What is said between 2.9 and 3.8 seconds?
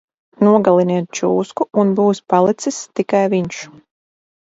tikai viņš!